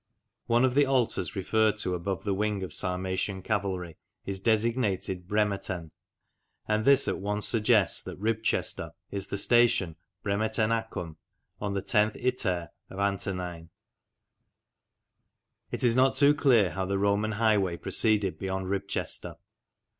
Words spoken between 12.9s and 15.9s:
Antonine. THE ROMANS IN LANCASHIRE 49 It